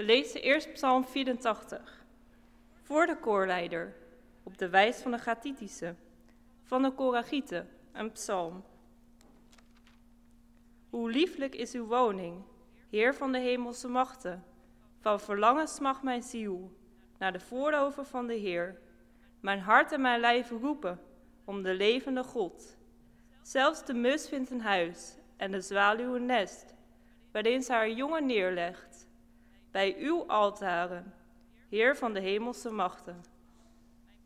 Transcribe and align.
We 0.00 0.06
lezen 0.06 0.42
eerst 0.42 0.72
Psalm 0.72 1.04
84. 1.04 2.04
Voor 2.82 3.06
de 3.06 3.16
koorleider, 3.16 3.94
op 4.42 4.58
de 4.58 4.68
wijs 4.68 4.96
van 4.96 5.10
de 5.10 5.18
Gatitische, 5.18 5.94
van 6.62 6.82
de 6.82 6.90
Koragieten, 6.90 7.68
een 7.92 8.12
psalm. 8.12 8.64
Hoe 10.90 11.10
lieflijk 11.10 11.54
is 11.54 11.72
uw 11.72 11.86
woning, 11.86 12.42
Heer 12.90 13.14
van 13.14 13.32
de 13.32 13.38
hemelse 13.38 13.88
machten. 13.88 14.44
Van 15.00 15.20
verlangen 15.20 15.68
smacht 15.68 16.02
mijn 16.02 16.22
ziel 16.22 16.70
naar 17.18 17.32
de 17.32 17.40
voorhoven 17.40 18.06
van 18.06 18.26
de 18.26 18.34
Heer. 18.34 18.80
Mijn 19.40 19.60
hart 19.60 19.92
en 19.92 20.00
mijn 20.00 20.20
lijf 20.20 20.50
roepen 20.50 21.00
om 21.44 21.62
de 21.62 21.74
levende 21.74 22.22
God. 22.22 22.76
Zelfs 23.42 23.84
de 23.84 23.94
mus 23.94 24.28
vindt 24.28 24.50
een 24.50 24.60
huis 24.60 25.14
en 25.36 25.50
de 25.50 25.60
zwaluw 25.60 26.14
een 26.14 26.26
nest, 26.26 26.74
waarin 27.32 27.62
ze 27.62 27.72
haar 27.72 27.90
jongen 27.90 28.26
neerlegt. 28.26 28.89
Bij 29.70 29.96
uw 29.98 30.26
altaren, 30.26 31.14
Heer 31.68 31.96
van 31.96 32.12
de 32.12 32.20
hemelse 32.20 32.70
machten. 32.70 33.24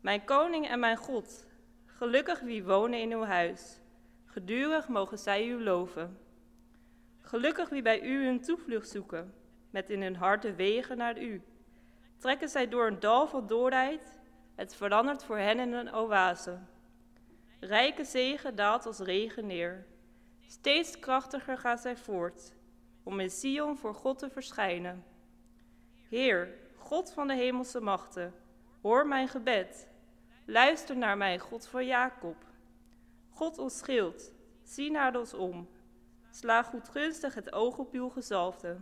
Mijn 0.01 0.23
koning 0.23 0.67
en 0.67 0.79
mijn 0.79 0.97
God, 0.97 1.45
gelukkig 1.85 2.39
wie 2.39 2.63
wonen 2.63 2.99
in 2.99 3.11
uw 3.11 3.23
huis. 3.23 3.79
Gedurig 4.25 4.87
mogen 4.87 5.17
zij 5.17 5.47
u 5.47 5.63
loven. 5.63 6.17
Gelukkig 7.21 7.69
wie 7.69 7.81
bij 7.81 8.01
u 8.01 8.25
hun 8.25 8.41
toevlucht 8.41 8.89
zoeken, 8.89 9.33
met 9.69 9.89
in 9.89 10.01
hun 10.01 10.15
hart 10.15 10.41
de 10.41 10.55
wegen 10.55 10.97
naar 10.97 11.21
u. 11.21 11.41
Trekken 12.17 12.49
zij 12.49 12.67
door 12.67 12.87
een 12.87 12.99
dal 12.99 13.27
van 13.27 13.47
doorheid, 13.47 14.19
het 14.55 14.75
verandert 14.75 15.23
voor 15.23 15.37
hen 15.37 15.59
in 15.59 15.73
een 15.73 15.93
oase. 15.93 16.59
Rijke 17.59 18.03
zegen 18.03 18.55
daalt 18.55 18.85
als 18.85 18.99
regen 18.99 19.47
neer. 19.47 19.85
Steeds 20.47 20.99
krachtiger 20.99 21.57
gaat 21.57 21.81
zij 21.81 21.97
voort, 21.97 22.55
om 23.03 23.19
in 23.19 23.29
Sion 23.29 23.77
voor 23.77 23.95
God 23.95 24.19
te 24.19 24.29
verschijnen. 24.29 25.03
Heer, 26.15 26.49
God 26.77 27.11
van 27.11 27.27
de 27.27 27.33
hemelse 27.33 27.79
machten, 27.79 28.33
hoor 28.81 29.07
mijn 29.07 29.27
gebed. 29.27 29.87
Luister 30.45 30.97
naar 30.97 31.17
mij, 31.17 31.39
God 31.39 31.67
van 31.67 31.85
Jacob. 31.85 32.35
God 33.29 33.57
ons 33.57 33.77
schild, 33.77 34.31
zie 34.63 34.91
naar 34.91 35.17
ons 35.17 35.33
om. 35.33 35.69
Sla 36.31 36.63
goedgunstig 36.63 37.33
het 37.33 37.53
oog 37.53 37.77
op 37.77 37.93
uw 37.93 38.09
gezalfde. 38.09 38.77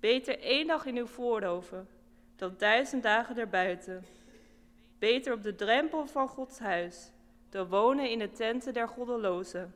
Beter 0.00 0.40
één 0.40 0.66
dag 0.66 0.86
in 0.86 0.96
uw 0.96 1.06
voorhoven 1.06 1.88
dan 2.36 2.54
duizend 2.58 3.02
dagen 3.02 3.38
erbuiten. 3.38 4.04
Beter 4.98 5.32
op 5.32 5.42
de 5.42 5.54
drempel 5.54 6.06
van 6.06 6.28
Gods 6.28 6.58
huis 6.58 7.10
dan 7.50 7.68
wonen 7.68 8.10
in 8.10 8.18
de 8.18 8.30
tenten 8.30 8.74
der 8.74 8.88
goddelozen. 8.88 9.74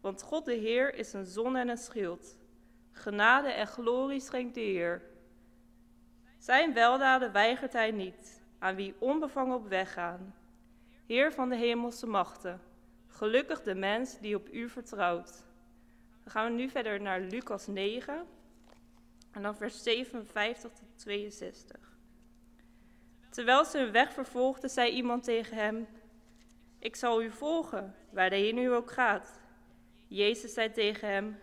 Want 0.00 0.22
God 0.22 0.44
de 0.44 0.54
Heer 0.54 0.94
is 0.94 1.12
een 1.12 1.26
zon 1.26 1.56
en 1.56 1.68
een 1.68 1.76
schild. 1.76 2.38
Genade 2.92 3.48
en 3.48 3.66
glorie 3.66 4.20
schenkt 4.20 4.54
de 4.54 4.60
Heer. 4.60 5.14
Zijn 6.38 6.72
weldaden 6.72 7.32
weigert 7.32 7.72
hij 7.72 7.90
niet, 7.90 8.42
aan 8.58 8.74
wie 8.74 8.94
onbevangen 8.98 9.56
op 9.56 9.68
weg 9.68 9.92
gaan. 9.92 10.34
Heer 11.06 11.32
van 11.32 11.48
de 11.48 11.56
hemelse 11.56 12.06
machten, 12.06 12.60
gelukkig 13.06 13.62
de 13.62 13.74
mens 13.74 14.18
die 14.18 14.36
op 14.36 14.48
u 14.52 14.68
vertrouwt. 14.68 15.44
Dan 16.22 16.32
gaan 16.32 16.44
we 16.44 16.52
nu 16.52 16.68
verder 16.68 17.00
naar 17.00 17.20
Lucas 17.20 17.66
9 17.66 18.26
en 19.30 19.42
dan 19.42 19.56
vers 19.56 19.82
57 19.82 20.72
tot 20.72 20.88
62. 20.96 21.96
Terwijl 23.30 23.64
ze 23.64 23.78
hun 23.78 23.92
weg 23.92 24.12
vervolgden, 24.12 24.70
zei 24.70 24.90
iemand 24.90 25.24
tegen 25.24 25.56
hem: 25.56 25.86
Ik 26.78 26.96
zal 26.96 27.22
u 27.22 27.30
volgen, 27.30 27.94
waar 28.10 28.30
de 28.30 28.36
Heer 28.36 28.58
u 28.58 28.74
ook 28.74 28.90
gaat. 28.90 29.40
Jezus 30.06 30.52
zei 30.52 30.70
tegen 30.70 31.08
hem: 31.08 31.38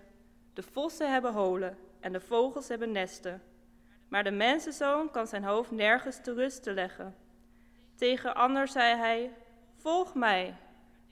De 0.54 0.64
vossen 0.64 1.12
hebben 1.12 1.34
holen 1.34 1.78
en 2.00 2.12
de 2.12 2.22
vogels 2.22 2.68
hebben 2.68 2.92
nesten, 2.92 3.42
maar 4.14 4.24
de 4.24 4.32
mensenzoon 4.32 5.12
kan 5.12 5.28
zijn 5.28 5.44
hoofd 5.44 5.72
nergens 5.72 6.22
te 6.22 6.34
rusten 6.34 6.74
leggen. 6.74 7.16
Tegen 7.96 8.36
ander 8.36 8.68
zei 8.68 8.96
hij: 8.96 9.32
Volg 9.76 10.16
mij. 10.16 10.56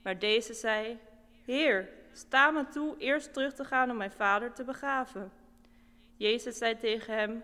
Maar 0.02 0.18
deze 0.18 0.54
zei: 0.54 0.98
Heer, 1.44 1.88
sta 2.12 2.50
me 2.50 2.68
toe 2.68 2.96
eerst 2.98 3.32
terug 3.32 3.54
te 3.54 3.64
gaan 3.64 3.90
om 3.90 3.96
mijn 3.96 4.12
vader 4.12 4.52
te 4.52 4.64
begraven. 4.64 5.32
Jezus 6.16 6.58
zei 6.58 6.78
tegen 6.78 7.14
hem: 7.14 7.42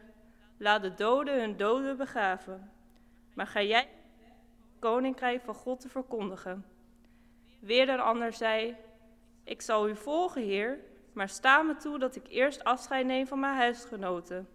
Laat 0.57 0.83
de 0.83 0.95
doden 0.95 1.41
hun 1.41 1.57
doden 1.57 1.97
begraven. 1.97 2.71
Maar 3.35 3.47
ga 3.47 3.63
jij 3.63 3.89
het 4.19 4.39
koninkrijk 4.79 5.43
van 5.43 5.55
God 5.55 5.81
te 5.81 5.89
verkondigen. 5.89 6.65
Weer 7.61 7.89
een 7.89 8.01
ander 8.01 8.33
zei: 8.33 8.77
Ik 9.45 9.63
zal 9.63 9.89
u 9.89 9.97
volgen, 9.97 10.43
Heer, 10.43 10.79
maar 11.13 11.29
sta 11.29 11.63
me 11.63 11.77
toe 11.77 11.99
dat 11.99 12.17
ik 12.17 12.29
eerst 12.29 12.65
afscheid 12.65 13.07
neem 13.07 13.27
van 13.27 13.41
mijn 13.41 13.57
huisgenoten. 13.57 14.49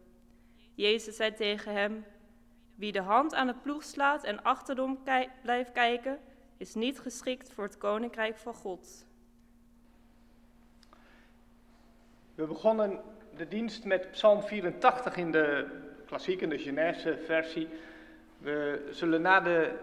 Jezus 0.76 1.16
zei 1.16 1.34
tegen 1.34 1.74
hem: 1.74 2.06
Wie 2.76 2.92
de 2.92 3.02
hand 3.02 3.34
aan 3.34 3.48
de 3.48 3.56
ploeg 3.62 3.84
slaat 3.84 4.24
en 4.24 4.44
achterom 4.44 5.00
blijft 5.42 5.72
kijken, 5.72 6.20
is 6.58 6.74
niet 6.76 7.00
geschikt 7.00 7.52
voor 7.54 7.64
het 7.64 7.78
koninkrijk 7.78 8.38
van 8.38 8.54
God. 8.54 9.06
We 12.36 12.46
begonnen 12.46 13.02
de 13.36 13.48
dienst 13.48 13.86
met 13.86 14.12
Psalm 14.12 14.42
84 14.42 15.16
in 15.16 15.32
de 15.32 15.68
klassieke, 16.06 16.48
de 16.48 16.58
Genèse 16.58 17.18
versie. 17.26 17.68
We 18.38 18.88
zullen 18.92 19.22
na 19.22 19.40
de 19.40 19.80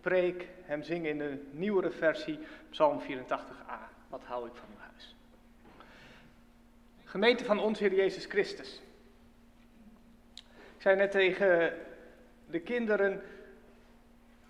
preek 0.00 0.48
hem 0.62 0.82
zingen 0.82 1.10
in 1.10 1.18
de 1.18 1.44
nieuwere 1.50 1.90
versie, 1.90 2.38
Psalm 2.70 3.00
84a. 3.00 3.88
Wat 4.08 4.24
hou 4.24 4.46
ik 4.46 4.54
van 4.54 4.68
uw 4.74 4.80
huis? 4.80 5.16
Gemeente 7.04 7.44
van 7.44 7.58
onze 7.58 7.82
Heer 7.82 7.94
Jezus 7.94 8.24
Christus. 8.24 8.80
Zei 10.88 11.00
net 11.00 11.10
tegen 11.10 11.72
de 12.46 12.60
kinderen, 12.60 13.22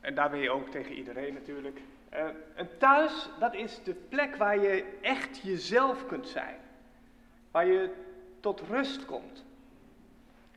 en 0.00 0.14
daarmee 0.14 0.50
ook 0.50 0.70
tegen 0.70 0.92
iedereen 0.92 1.34
natuurlijk. 1.34 1.80
Uh, 2.12 2.18
een 2.54 2.68
thuis, 2.78 3.28
dat 3.38 3.54
is 3.54 3.80
de 3.84 3.94
plek 4.08 4.36
waar 4.36 4.58
je 4.58 4.84
echt 5.00 5.40
jezelf 5.42 6.06
kunt 6.06 6.28
zijn. 6.28 6.56
Waar 7.50 7.66
je 7.66 7.90
tot 8.40 8.60
rust 8.60 9.04
komt. 9.04 9.44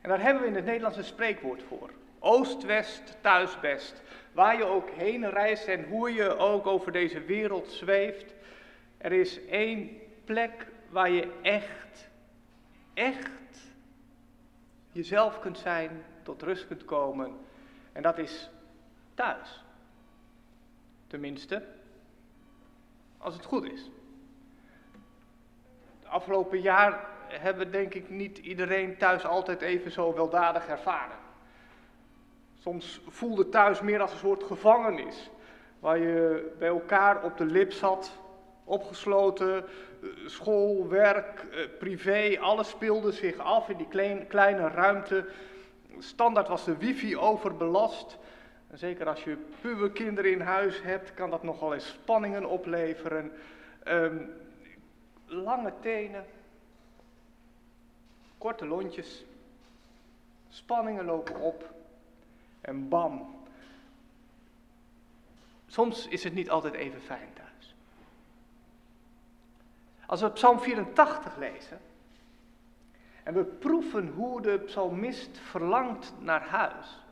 En 0.00 0.08
daar 0.08 0.20
hebben 0.20 0.42
we 0.42 0.48
in 0.48 0.54
het 0.54 0.64
Nederlands 0.64 0.96
een 0.96 1.04
spreekwoord 1.04 1.62
voor. 1.62 1.90
Oost-West, 2.18 3.16
thuis-best. 3.20 4.02
Waar 4.32 4.56
je 4.56 4.64
ook 4.64 4.90
heen 4.90 5.30
reist 5.30 5.66
en 5.66 5.84
hoe 5.84 6.12
je 6.12 6.36
ook 6.36 6.66
over 6.66 6.92
deze 6.92 7.20
wereld 7.20 7.70
zweeft. 7.70 8.34
Er 8.98 9.12
is 9.12 9.46
één 9.46 10.00
plek 10.24 10.66
waar 10.88 11.10
je 11.10 11.32
echt, 11.42 12.08
echt 12.94 13.28
jezelf 14.92 15.40
kunt 15.40 15.58
zijn, 15.58 16.04
tot 16.22 16.42
rust 16.42 16.66
kunt 16.66 16.84
komen. 16.84 17.32
En 17.92 18.02
dat 18.02 18.18
is 18.18 18.50
thuis. 19.14 19.64
Tenminste, 21.06 21.62
als 23.18 23.34
het 23.34 23.44
goed 23.44 23.64
is. 23.64 23.90
Het 26.00 26.08
afgelopen 26.08 26.60
jaar 26.60 27.08
hebben 27.28 27.70
denk 27.70 27.94
ik 27.94 28.10
niet 28.10 28.38
iedereen 28.38 28.96
thuis 28.96 29.24
altijd 29.24 29.60
even 29.60 29.90
zo 29.90 30.14
weldadig 30.14 30.66
ervaren. 30.66 31.16
Soms 32.58 33.00
voelde 33.08 33.48
thuis 33.48 33.80
meer 33.80 34.00
als 34.00 34.12
een 34.12 34.18
soort 34.18 34.42
gevangenis, 34.42 35.30
waar 35.80 35.98
je 35.98 36.54
bij 36.58 36.68
elkaar 36.68 37.24
op 37.24 37.36
de 37.36 37.44
lip 37.44 37.72
zat, 37.72 38.18
opgesloten, 38.64 39.56
eh, 39.56 40.08
school, 40.26 40.88
werk, 40.88 41.46
eh, 41.50 41.68
privé, 41.78 42.38
alles 42.40 42.68
speelde 42.68 43.12
zich 43.12 43.38
af 43.38 43.68
in 43.68 43.76
die 43.76 43.88
kleine 44.28 44.68
ruimte. 44.68 45.24
Standaard 45.98 46.48
was 46.48 46.64
de 46.64 46.76
wifi 46.76 47.16
overbelast. 47.16 48.18
En 48.70 48.78
zeker 48.78 49.08
als 49.08 49.24
je 49.24 49.36
puberkinderen 49.60 50.32
in 50.32 50.40
huis 50.40 50.82
hebt, 50.82 51.14
kan 51.14 51.30
dat 51.30 51.42
nogal 51.42 51.74
eens 51.74 51.88
spanningen 51.88 52.44
opleveren. 52.44 53.32
Um, 53.88 54.32
lange 55.26 55.72
tenen, 55.80 56.24
korte 58.38 58.66
lontjes, 58.66 59.24
spanningen 60.48 61.04
lopen 61.04 61.40
op 61.40 61.74
en 62.60 62.88
bam. 62.88 63.44
Soms 65.66 66.08
is 66.08 66.24
het 66.24 66.34
niet 66.34 66.50
altijd 66.50 66.74
even 66.74 67.00
fijn. 67.00 67.41
Als 70.12 70.20
we 70.20 70.30
Psalm 70.30 70.60
84 70.60 71.36
lezen 71.36 71.80
en 73.22 73.34
we 73.34 73.44
proeven 73.44 74.08
hoe 74.08 74.42
de 74.42 74.58
psalmist 74.58 75.38
verlangt 75.38 76.12
naar 76.18 76.42
huis, 76.42 77.04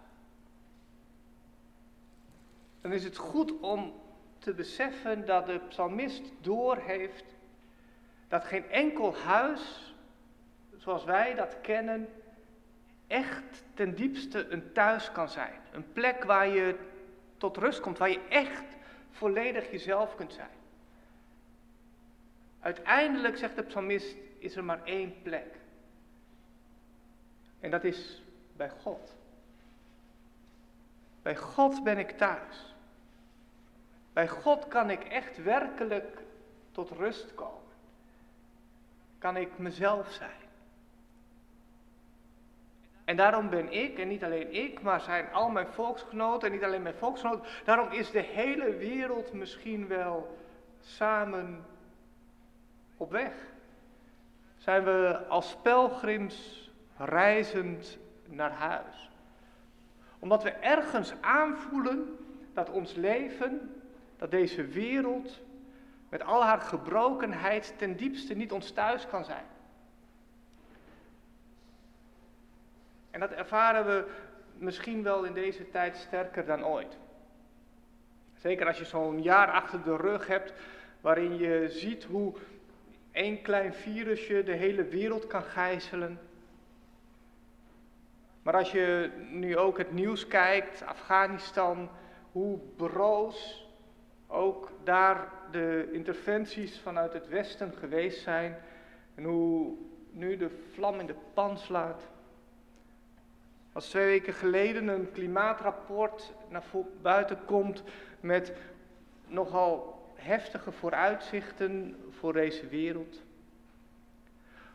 dan 2.81 2.93
is 2.93 3.05
het 3.05 3.17
goed 3.17 3.61
om 3.61 3.93
te 4.39 4.55
beseffen 4.55 5.27
dat 5.27 5.47
de 5.47 5.61
psalmist 5.69 6.23
doorheeft 6.41 7.25
dat 8.29 8.45
geen 8.45 8.71
enkel 8.71 9.17
huis 9.17 9.95
zoals 10.77 11.05
wij 11.05 11.35
dat 11.35 11.57
kennen, 11.61 12.09
echt 13.07 13.65
ten 13.75 13.95
diepste 13.95 14.49
een 14.49 14.73
thuis 14.73 15.13
kan 15.13 15.29
zijn. 15.29 15.61
Een 15.73 15.93
plek 15.93 16.25
waar 16.25 16.49
je 16.49 16.79
tot 17.37 17.57
rust 17.57 17.81
komt, 17.81 17.99
waar 17.99 18.11
je 18.11 18.27
echt 18.29 18.65
volledig 19.11 19.71
jezelf 19.71 20.15
kunt 20.15 20.33
zijn. 20.33 20.59
Uiteindelijk, 22.61 23.37
zegt 23.37 23.57
de 23.57 23.63
psalmist, 23.63 24.17
is 24.39 24.57
er 24.57 24.65
maar 24.65 24.85
één 24.85 25.23
plek. 25.23 25.59
En 27.61 27.71
dat 27.71 27.85
is 27.85 28.23
bij 28.57 28.71
God. 28.71 29.15
Bij 31.23 31.37
God 31.37 31.85
ben 31.85 31.99
ik 31.99 32.11
thuis. 32.11 32.75
Bij 34.13 34.29
God 34.29 34.69
kan 34.69 34.91
ik 34.91 35.05
echt 35.05 35.43
werkelijk 35.43 36.19
tot 36.71 36.91
rust 36.91 37.35
komen. 37.35 37.59
Kan 39.19 39.37
ik 39.37 39.59
mezelf 39.59 40.13
zijn. 40.13 40.49
En 43.05 43.17
daarom 43.17 43.51
ben 43.51 43.73
ik, 43.73 43.99
en 43.99 44.09
niet 44.09 44.25
alleen 44.25 44.55
ik, 44.55 44.83
maar 44.83 45.01
zijn 45.01 45.33
al 45.33 45.51
mijn 45.51 45.67
volksgenoten, 45.67 46.49
en 46.49 46.55
niet 46.55 46.65
alleen 46.65 46.83
mijn 46.83 46.95
volksgenoten, 46.95 47.45
daarom 47.65 47.91
is 47.93 48.11
de 48.11 48.21
hele 48.21 48.75
wereld 48.75 49.33
misschien 49.33 49.87
wel 49.87 50.39
samen 50.81 51.65
op 53.01 53.11
weg. 53.11 53.33
Zijn 54.57 54.85
we 54.85 55.27
als 55.29 55.57
pelgrims 55.63 56.71
reizend 56.97 57.99
naar 58.29 58.53
huis. 58.53 59.11
Omdat 60.19 60.43
we 60.43 60.51
ergens 60.51 61.13
aanvoelen 61.21 62.19
dat 62.53 62.71
ons 62.71 62.95
leven, 62.95 63.83
dat 64.17 64.31
deze 64.31 64.65
wereld 64.65 65.41
met 66.09 66.23
al 66.23 66.45
haar 66.45 66.61
gebrokenheid 66.61 67.75
ten 67.77 67.97
diepste 67.97 68.35
niet 68.35 68.53
ons 68.53 68.71
thuis 68.71 69.07
kan 69.07 69.25
zijn. 69.25 69.45
En 73.11 73.21
dat 73.21 73.31
ervaren 73.31 73.87
we 73.87 74.11
misschien 74.59 75.03
wel 75.03 75.25
in 75.25 75.35
deze 75.35 75.71
tijd 75.71 75.97
sterker 75.97 76.47
dan 76.47 76.65
ooit. 76.65 76.99
Zeker 78.35 78.67
als 78.67 78.79
je 78.79 78.85
zo'n 78.85 79.23
jaar 79.23 79.51
achter 79.51 79.83
de 79.83 79.97
rug 79.97 80.27
hebt 80.27 80.53
waarin 81.01 81.37
je 81.37 81.69
ziet 81.69 82.05
hoe 82.05 82.35
één 83.13 83.43
klein 83.43 83.75
virusje 83.75 84.43
de 84.43 84.53
hele 84.53 84.85
wereld 84.85 85.27
kan 85.27 85.43
gijzelen. 85.43 86.21
Maar 88.43 88.55
als 88.55 88.73
je 88.73 89.11
nu 89.31 89.57
ook 89.57 89.79
het 89.79 89.93
nieuws 89.93 90.27
kijkt, 90.27 90.83
Afghanistan, 90.87 91.89
hoe 92.33 92.59
broos 92.77 93.69
ook 94.27 94.71
daar 94.85 95.33
de 95.51 95.89
interventies 95.93 96.79
vanuit 96.79 97.13
het 97.13 97.29
Westen 97.29 97.73
geweest 97.79 98.23
zijn 98.23 98.57
en 99.15 99.25
hoe 99.25 99.77
nu 100.11 100.37
de 100.37 100.51
vlam 100.73 101.01
in 101.01 101.07
de 101.07 101.17
pan 101.35 101.59
slaat. 101.59 102.09
Als 103.73 103.89
twee 103.89 104.05
weken 104.05 104.35
geleden 104.35 104.89
een 104.89 105.13
klimaatrapport 105.13 106.33
naar 106.49 106.65
buiten 107.03 107.45
komt 107.45 107.83
met 108.21 108.53
nogal 109.27 110.03
heftige 110.15 110.73
vooruitzichten 110.73 111.97
voor 112.21 112.33
deze 112.33 112.67
wereld. 112.67 113.23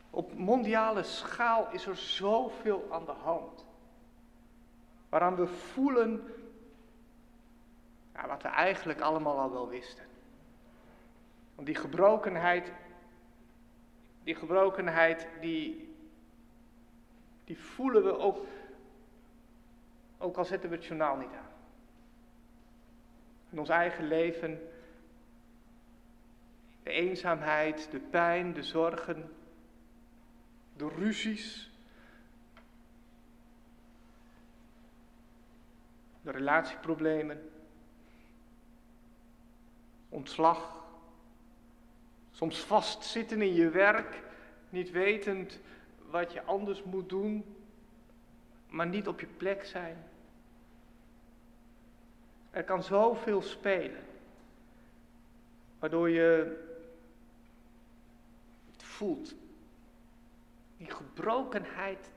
Op 0.09 0.33
mondiale 0.33 1.03
schaal 1.03 1.68
is 1.71 1.86
er 1.86 1.97
zoveel 1.97 2.88
aan 2.92 3.06
de 3.06 3.12
hand. 3.12 3.65
Waaraan 5.09 5.36
we 5.36 5.47
voelen 5.47 6.24
wat 8.27 8.42
we 8.42 8.47
eigenlijk 8.47 9.01
allemaal 9.01 9.39
al 9.39 9.51
wel 9.51 9.69
wisten. 9.69 10.06
Want 11.56 11.68
die 11.68 11.75
gebrokenheid, 11.75 12.71
die 14.24 14.36
gebrokenheid, 14.36 15.27
die, 15.41 15.95
die 17.44 17.59
voelen 17.59 18.03
we 18.03 18.18
ook, 18.18 18.45
ook 20.18 20.38
al 20.38 20.45
zetten 20.45 20.69
we 20.69 20.75
het 20.75 20.86
journaal 20.86 21.15
niet 21.15 21.33
aan. 21.33 21.53
In 23.50 23.59
ons 23.59 23.69
eigen 23.69 24.07
leven 24.07 24.69
de 26.86 26.92
eenzaamheid, 26.92 27.88
de 27.92 28.00
pijn, 28.00 28.54
de 28.54 28.64
zorgen, 28.64 29.34
de 30.76 30.88
ruzies, 30.88 31.72
de 36.22 36.32
relatieproblemen, 36.32 37.50
ontslag, 40.10 40.86
soms 42.32 42.60
vastzitten 42.60 43.42
in 43.42 43.54
je 43.54 43.70
werk, 43.70 44.22
niet 44.70 44.92
wetend 44.92 45.60
wat 46.10 46.34
je 46.34 46.44
anders 46.44 46.84
moet 46.84 47.10
doen, 47.10 47.56
maar 48.70 48.88
niet 48.88 49.08
op 49.08 49.20
je 49.20 49.28
plek 49.38 49.66
zijn. 49.66 49.98
Er 52.52 52.64
kan 52.64 52.84
zoveel 52.84 53.42
spelen, 53.42 54.04
waardoor 55.80 56.10
je 56.10 56.64
voelt. 58.95 59.36
Die 60.77 60.92
gebrokenheid, 60.92 62.09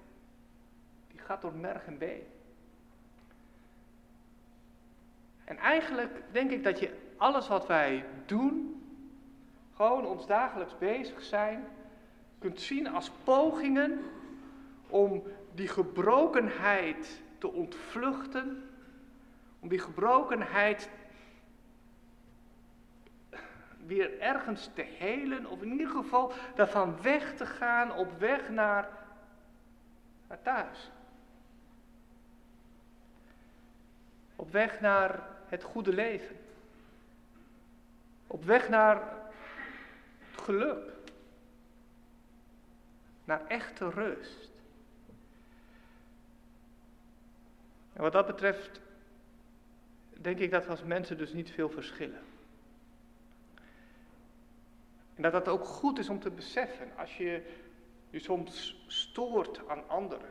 die 1.08 1.20
gaat 1.20 1.42
door 1.42 1.54
merg 1.54 1.86
en 1.86 1.98
been. 1.98 2.22
En 5.44 5.56
eigenlijk 5.56 6.22
denk 6.32 6.50
ik 6.50 6.64
dat 6.64 6.78
je 6.78 6.96
alles 7.16 7.48
wat 7.48 7.66
wij 7.66 8.04
doen, 8.26 8.82
gewoon 9.75 10.06
ons 10.06 10.26
dagelijks 10.26 10.78
bezig 10.78 11.22
zijn, 11.22 11.64
kunt 12.38 12.60
zien 12.60 12.88
als 12.88 13.10
pogingen 13.24 14.00
om 14.88 15.22
die 15.54 15.69
gebrokenheid 15.69 17.20
te 17.38 17.52
ontvluchten, 17.52 18.70
om 19.60 19.69
die 19.69 19.78
gebrokenheid 19.78 20.88
weer 23.88 24.20
ergens 24.20 24.70
te 24.75 24.82
helen, 24.82 25.46
of 25.46 25.62
in 25.62 25.70
ieder 25.70 25.88
geval 25.88 26.32
daarvan 26.55 27.02
weg 27.02 27.37
te 27.37 27.46
gaan 27.46 27.93
op 27.93 28.19
weg 28.19 28.49
naar, 28.49 28.88
naar 30.29 30.43
thuis. 30.43 30.90
Op 34.37 34.52
weg 34.52 34.81
naar 34.81 35.29
het 35.46 35.62
goede 35.62 35.93
leven. 35.93 36.37
Op 38.26 38.44
weg 38.44 38.69
naar 38.69 38.96
het 40.31 40.41
geluk. 40.41 40.93
Naar 43.25 43.46
echte 43.46 43.91
rust. 43.91 44.50
En 47.93 48.02
wat 48.02 48.12
dat 48.12 48.26
betreft 48.26 48.81
denk 50.20 50.38
ik 50.38 50.50
dat 50.50 50.64
we 50.64 50.70
als 50.70 50.82
mensen 50.82 51.19
dus 51.19 51.32
niet 51.32 51.50
veel 51.50 51.70
verschillen. 51.70 52.27
En 55.19 55.25
dat 55.25 55.32
dat 55.32 55.49
ook 55.49 55.65
goed 55.65 55.99
is 55.99 56.09
om 56.09 56.20
te 56.20 56.31
beseffen 56.31 56.91
als 56.97 57.17
je 57.17 57.43
je 58.11 58.19
soms 58.19 58.85
stoort 58.87 59.69
aan 59.69 59.88
anderen. 59.88 60.31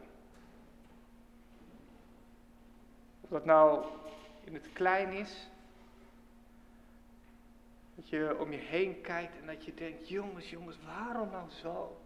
Of 3.21 3.29
dat 3.29 3.45
nou 3.45 3.85
in 4.43 4.53
het 4.53 4.71
klein 4.73 5.11
is, 5.11 5.49
dat 7.95 8.09
je 8.09 8.37
om 8.39 8.51
je 8.51 8.57
heen 8.57 9.01
kijkt 9.01 9.39
en 9.39 9.45
dat 9.45 9.65
je 9.65 9.73
denkt, 9.73 10.09
jongens, 10.09 10.49
jongens, 10.49 10.77
waarom 10.85 11.29
nou 11.29 11.49
zo? 11.49 12.01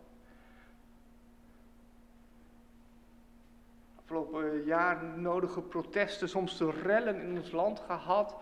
Afgelopen 3.95 4.63
jaar 4.63 5.03
nodige 5.03 5.61
protesten, 5.61 6.29
soms 6.29 6.57
de 6.57 6.71
rellen 6.71 7.21
in 7.21 7.37
ons 7.37 7.51
land 7.51 7.79
gehad. 7.79 8.35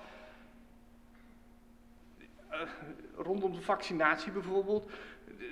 Uh, 2.51 2.62
rondom 3.19 3.53
de 3.53 3.61
vaccinatie 3.61 4.31
bijvoorbeeld. 4.31 4.91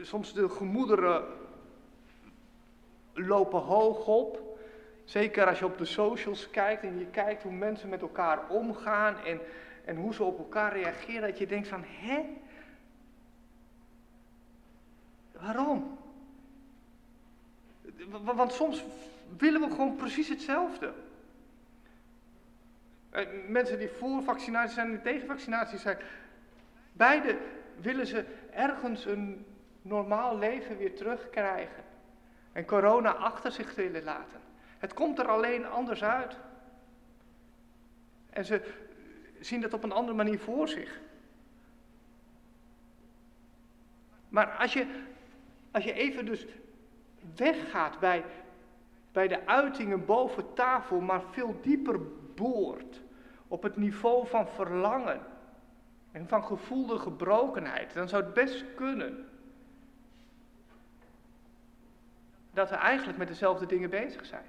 Soms 0.01 0.33
de 0.33 0.49
gemoederen 0.49 1.25
lopen 3.13 3.59
hoog 3.59 4.07
op. 4.07 4.59
Zeker 5.03 5.47
als 5.47 5.59
je 5.59 5.65
op 5.65 5.77
de 5.77 5.85
socials 5.85 6.49
kijkt 6.49 6.83
en 6.83 6.99
je 6.99 7.05
kijkt 7.05 7.43
hoe 7.43 7.51
mensen 7.51 7.89
met 7.89 8.01
elkaar 8.01 8.49
omgaan 8.49 9.17
en, 9.17 9.39
en 9.85 9.95
hoe 9.95 10.13
ze 10.13 10.23
op 10.23 10.37
elkaar 10.37 10.73
reageren, 10.73 11.29
dat 11.29 11.37
je 11.37 11.47
denkt 11.47 11.67
van, 11.67 11.83
hè? 11.85 12.23
Waarom? 15.31 15.97
Want 18.35 18.53
soms 18.53 18.83
willen 19.37 19.61
we 19.61 19.69
gewoon 19.69 19.95
precies 19.95 20.29
hetzelfde. 20.29 20.93
Eh, 23.09 23.25
mensen 23.47 23.79
die 23.79 23.89
voor 23.89 24.23
vaccinatie 24.23 24.73
zijn 24.73 24.91
en 24.91 25.01
tegen 25.01 25.27
vaccinatie 25.27 25.77
zijn, 25.77 25.97
beide 26.91 27.37
willen 27.81 28.07
ze 28.07 28.25
ergens 28.51 29.05
een 29.05 29.45
normaal 29.81 30.37
leven 30.37 30.77
weer 30.77 30.95
terugkrijgen. 30.95 31.83
En 32.51 32.65
corona 32.65 33.11
achter 33.11 33.51
zich 33.51 33.75
willen 33.75 34.03
laten. 34.03 34.39
Het 34.77 34.93
komt 34.93 35.19
er 35.19 35.27
alleen 35.27 35.65
anders 35.65 36.03
uit. 36.03 36.37
En 38.29 38.45
ze 38.45 38.73
zien 39.39 39.61
dat 39.61 39.73
op 39.73 39.83
een 39.83 39.91
andere 39.91 40.17
manier 40.17 40.39
voor 40.39 40.67
zich. 40.67 40.99
Maar 44.29 44.51
als 44.51 44.73
je, 44.73 44.87
als 45.71 45.83
je 45.83 45.93
even 45.93 46.25
dus 46.25 46.45
weggaat 47.35 47.99
bij, 47.99 48.23
bij 49.11 49.27
de 49.27 49.47
uitingen 49.47 50.05
boven 50.05 50.53
tafel, 50.53 50.99
maar 50.99 51.21
veel 51.31 51.59
dieper 51.61 51.99
boort 52.35 53.01
op 53.47 53.63
het 53.63 53.75
niveau 53.75 54.27
van 54.27 54.47
verlangen 54.47 55.21
en 56.17 56.27
van 56.27 56.43
gevoelde 56.43 56.99
gebrokenheid, 56.99 57.93
dan 57.93 58.09
zou 58.09 58.23
het 58.23 58.33
best 58.33 58.65
kunnen 58.75 59.29
dat 62.51 62.69
we 62.69 62.75
eigenlijk 62.75 63.17
met 63.17 63.27
dezelfde 63.27 63.65
dingen 63.65 63.89
bezig 63.89 64.25
zijn. 64.25 64.45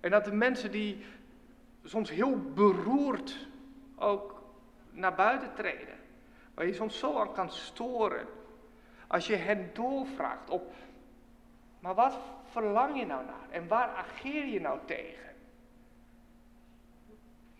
En 0.00 0.10
dat 0.10 0.24
de 0.24 0.32
mensen 0.32 0.70
die 0.70 1.04
soms 1.84 2.10
heel 2.10 2.40
beroerd 2.54 3.48
ook 3.96 4.42
naar 4.90 5.14
buiten 5.14 5.54
treden, 5.54 5.96
waar 6.54 6.66
je 6.66 6.74
soms 6.74 6.98
zo 6.98 7.18
aan 7.18 7.32
kan 7.32 7.50
storen, 7.50 8.26
als 9.06 9.26
je 9.26 9.36
hen 9.36 9.70
doorvraagt 9.72 10.50
op, 10.50 10.74
maar 11.78 11.94
wat 11.94 12.18
verlang 12.50 12.98
je 12.98 13.06
nou 13.06 13.24
naar 13.24 13.50
en 13.50 13.68
waar 13.68 13.88
ageer 13.88 14.46
je 14.46 14.60
nou 14.60 14.78
tegen? 14.84 15.35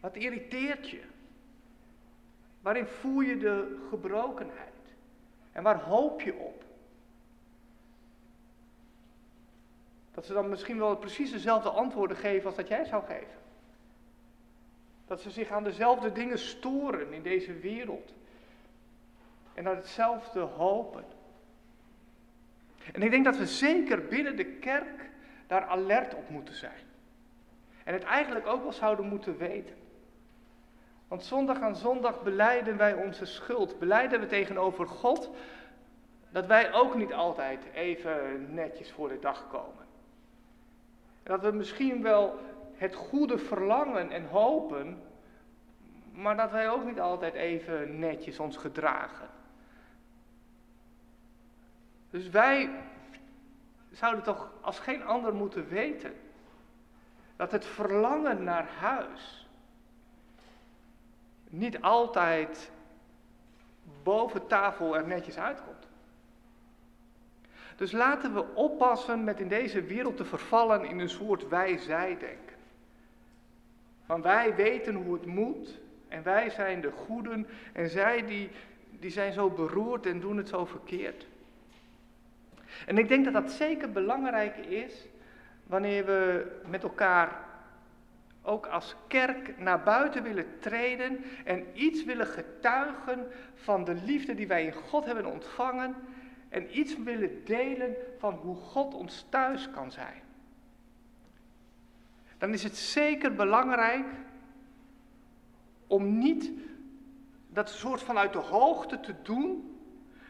Wat 0.01 0.17
irriteert 0.17 0.89
je? 0.89 1.01
Waarin 2.61 2.87
voel 2.87 3.21
je 3.21 3.37
de 3.37 3.87
gebrokenheid? 3.89 4.75
En 5.53 5.63
waar 5.63 5.81
hoop 5.81 6.21
je 6.21 6.35
op? 6.35 6.65
Dat 10.15 10.27
ze 10.27 10.33
dan 10.33 10.49
misschien 10.49 10.79
wel 10.79 10.97
precies 10.97 11.31
dezelfde 11.31 11.69
antwoorden 11.69 12.17
geven 12.17 12.47
als 12.47 12.57
dat 12.57 12.69
jij 12.69 12.85
zou 12.85 13.05
geven. 13.05 13.39
Dat 15.07 15.21
ze 15.21 15.31
zich 15.31 15.51
aan 15.51 15.65
dezelfde 15.65 16.13
dingen 16.13 16.39
storen 16.39 17.13
in 17.13 17.23
deze 17.23 17.53
wereld. 17.53 18.15
En 19.55 19.65
dat 19.65 19.77
hetzelfde 19.77 20.41
hopen. 20.41 21.05
En 22.93 23.03
ik 23.03 23.11
denk 23.11 23.25
dat 23.25 23.37
we 23.37 23.47
zeker 23.47 24.07
binnen 24.07 24.37
de 24.37 24.45
kerk 24.45 25.11
daar 25.47 25.65
alert 25.65 26.15
op 26.15 26.29
moeten 26.29 26.55
zijn. 26.55 26.85
En 27.85 27.93
het 27.93 28.03
eigenlijk 28.03 28.47
ook 28.47 28.63
wel 28.63 28.73
zouden 28.73 29.09
moeten 29.09 29.37
weten. 29.37 29.77
Want 31.09 31.25
zondag 31.25 31.61
aan 31.61 31.77
zondag 31.77 32.23
beleiden 32.23 32.77
wij 32.77 32.95
onze 32.95 33.25
schuld. 33.25 33.79
Beleiden 33.79 34.21
we 34.21 34.27
tegenover 34.27 34.87
God 34.87 35.31
dat 36.31 36.47
wij 36.47 36.73
ook 36.73 36.95
niet 36.95 37.13
altijd 37.13 37.65
even 37.75 38.55
netjes 38.55 38.93
voor 38.93 39.09
de 39.09 39.19
dag 39.19 39.49
komen. 39.49 39.87
En 41.23 41.33
dat 41.33 41.43
we 41.43 41.51
misschien 41.51 42.03
wel 42.03 42.39
het 42.75 42.95
goede 42.95 43.39
verlangen 43.39 44.11
en 44.11 44.29
hopen, 44.29 45.03
maar 46.13 46.37
dat 46.37 46.51
wij 46.51 46.71
ook 46.71 46.85
niet 46.85 47.01
altijd 47.01 47.35
even 47.35 47.99
netjes 47.99 48.39
ons 48.39 48.57
gedragen. 48.57 49.29
Dus 52.11 52.29
wij 52.29 52.71
zouden 53.93 54.23
toch 54.23 54.51
als 54.61 54.79
geen 54.79 55.05
ander 55.05 55.35
moeten 55.35 55.69
weten 55.69 56.15
dat 57.37 57.53
het 57.53 57.65
verlangen 57.65 58.45
naar 58.45 58.69
huis 58.79 59.46
niet 61.49 61.81
altijd 61.81 62.71
boven 64.03 64.47
tafel 64.47 64.97
er 64.97 65.07
netjes 65.07 65.39
uitkomt. 65.39 65.87
Dus 67.77 67.93
laten 67.93 68.35
we 68.35 68.45
oppassen 68.55 69.25
met 69.25 69.41
in 69.41 69.49
deze 69.49 69.83
wereld 69.83 70.17
te 70.17 70.25
vervallen 70.25 70.85
in 70.85 70.99
een 70.99 71.09
soort 71.09 71.49
wij-zij-denken. 71.49 72.57
Van 74.07 74.23
wij 74.23 74.55
weten 74.55 74.95
hoe 74.95 75.15
het 75.15 75.27
moet 75.27 75.79
en 76.09 76.23
wij 76.23 76.51
zijn 76.51 76.81
de 76.81 76.91
goeden 76.91 77.47
en 77.73 77.91
zij 77.91 78.27
die, 78.27 78.51
die 78.91 79.11
zijn 79.11 79.33
zo 79.33 79.51
beroerd 79.51 80.07
en 80.07 80.21
doen 80.21 80.37
het 80.37 80.49
zo 80.49 80.65
verkeerd. 80.65 81.27
En 82.87 82.99
ik 82.99 83.09
denk 83.09 83.25
dat 83.25 83.33
dat 83.33 83.51
zeker 83.51 83.91
belangrijk 83.91 84.57
is 84.57 85.07
wanneer 85.67 86.05
we 86.05 86.47
met 86.67 86.83
elkaar 86.83 87.46
ook 88.47 88.67
als 88.67 88.97
kerk 89.07 89.59
naar 89.59 89.83
buiten 89.83 90.23
willen 90.23 90.59
treden 90.61 91.25
en 91.45 91.67
iets 91.75 92.05
willen 92.05 92.27
getuigen 92.27 93.27
van 93.55 93.85
de 93.85 93.95
liefde 93.95 94.35
die 94.35 94.47
wij 94.47 94.65
in 94.65 94.73
God 94.73 95.05
hebben 95.05 95.27
ontvangen 95.27 95.95
en 96.49 96.79
iets 96.79 96.97
willen 96.97 97.45
delen 97.45 97.95
van 98.19 98.35
hoe 98.35 98.57
God 98.57 98.95
ons 98.95 99.27
thuis 99.29 99.71
kan 99.71 99.93
zijn. 99.93 100.23
Dan 102.39 102.53
is 102.53 102.63
het 102.63 102.77
zeker 102.77 103.35
belangrijk 103.35 104.07
om 105.87 106.19
niet 106.19 106.51
dat 107.49 107.71
soort 107.71 108.03
vanuit 108.03 108.33
de 108.33 108.39
hoogte 108.39 109.01
te 109.01 109.15
doen 109.23 109.79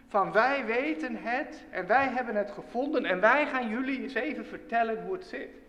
van 0.06 0.32
wij 0.32 0.64
weten 0.64 1.16
het 1.16 1.64
en 1.70 1.86
wij 1.86 2.08
hebben 2.08 2.36
het 2.36 2.50
gevonden 2.50 3.04
en 3.04 3.20
wij 3.20 3.46
gaan 3.46 3.68
jullie 3.68 4.02
eens 4.02 4.14
even 4.14 4.46
vertellen 4.46 5.04
hoe 5.04 5.12
het 5.12 5.24
zit. 5.24 5.65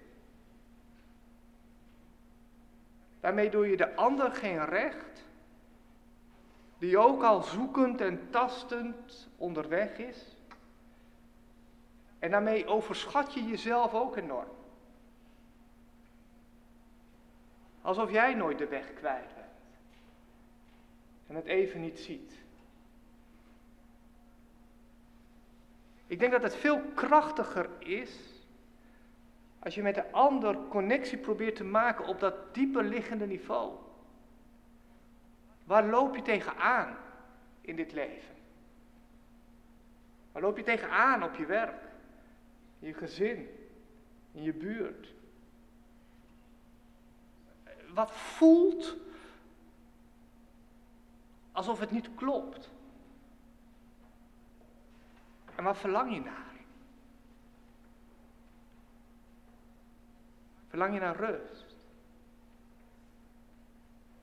Daarmee 3.20 3.50
doe 3.50 3.70
je 3.70 3.78
de 3.78 3.96
ander 3.96 4.32
geen 4.32 4.66
recht, 4.66 5.26
die 6.78 6.98
ook 6.98 7.24
al 7.24 7.42
zoekend 7.42 8.02
en 8.02 8.30
tastend 8.30 9.30
onderweg 9.38 9.98
is. 9.98 10.36
En 12.20 12.32
daarmee 12.32 12.68
overschat 12.68 13.34
je 13.34 13.44
jezelf 13.46 13.94
ook 13.94 14.16
enorm. 14.16 14.56
Alsof 17.82 18.12
jij 18.12 18.34
nooit 18.34 18.58
de 18.58 18.68
weg 18.68 18.94
kwijt 18.94 19.36
bent. 19.36 19.48
En 21.28 21.36
het 21.36 21.46
even 21.46 21.82
niet 21.82 22.00
ziet. 22.00 22.34
Ik 26.08 26.20
denk 26.20 26.32
dat 26.32 26.44
het 26.44 26.56
veel 26.56 26.82
krachtiger 26.82 27.70
is 27.80 28.37
als 29.60 29.76
je 29.76 29.82
met 29.82 29.96
de 29.96 30.12
ander 30.12 30.58
connectie 30.70 31.18
probeert 31.18 31.56
te 31.56 31.64
maken 31.64 32.06
op 32.06 32.20
dat 32.20 32.54
dieper 32.54 32.84
liggende 32.84 33.28
niveau. 33.28 33.76
Waar 35.64 35.86
loop 35.86 36.16
je 36.16 36.22
tegenaan 36.22 36.98
in 37.62 37.76
dit 37.76 37.92
leven? 37.92 38.36
Waar 40.32 40.42
loop 40.42 40.58
je 40.58 40.64
tegenaan 40.64 41.24
op 41.24 41.36
je 41.36 41.46
werk, 41.46 41.84
in 42.80 42.88
je 42.88 42.94
gezin, 42.94 43.50
in 44.32 44.44
je 44.44 44.54
buurt? 44.54 45.14
Wat 47.94 48.12
voelt 48.12 48.96
alsof 51.52 51.80
het 51.80 51.92
niet 51.92 52.16
klopt? 52.16 52.70
En 55.56 55.64
waar 55.64 55.76
verlang 55.76 56.14
je 56.14 56.20
naar? 56.20 56.57
Verlang 60.68 60.94
je 60.94 61.00
naar 61.00 61.16
rust? 61.16 61.76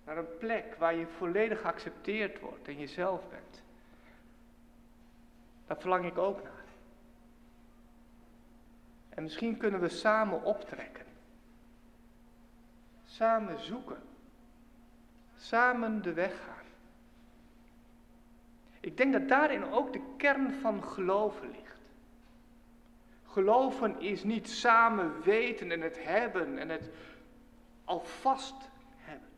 Naar 0.04 0.16
een 0.16 0.38
plek 0.38 0.74
waar 0.74 0.94
je 0.94 1.06
volledig 1.06 1.60
geaccepteerd 1.60 2.40
wordt 2.40 2.68
en 2.68 2.78
jezelf 2.78 3.28
bent. 3.28 3.62
Daar 5.66 5.80
verlang 5.80 6.04
ik 6.04 6.18
ook 6.18 6.42
naar. 6.42 6.64
En 9.08 9.22
misschien 9.22 9.56
kunnen 9.56 9.80
we 9.80 9.88
samen 9.88 10.42
optrekken. 10.42 11.06
Samen 13.04 13.60
zoeken. 13.60 14.02
Samen 15.36 16.02
de 16.02 16.12
weg 16.12 16.44
gaan. 16.44 16.64
Ik 18.80 18.96
denk 18.96 19.12
dat 19.12 19.28
daarin 19.28 19.64
ook 19.64 19.92
de 19.92 20.14
kern 20.16 20.52
van 20.52 20.84
geloven 20.84 21.50
ligt. 21.50 21.63
Geloven 23.34 24.00
is 24.00 24.24
niet 24.24 24.48
samen 24.48 25.22
weten 25.22 25.70
en 25.70 25.80
het 25.80 26.04
hebben 26.04 26.58
en 26.58 26.68
het 26.68 26.90
alvast 27.84 28.54
hebben. 28.96 29.28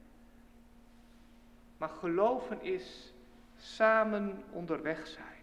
Maar 1.76 1.88
geloven 1.88 2.62
is 2.62 3.12
samen 3.56 4.44
onderweg 4.50 5.06
zijn. 5.06 5.42